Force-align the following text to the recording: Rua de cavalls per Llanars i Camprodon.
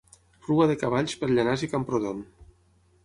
Rua 0.47 0.65
de 0.71 0.77
cavalls 0.83 1.13
per 1.21 1.31
Llanars 1.33 1.67
i 1.67 1.69
Camprodon. 1.75 2.25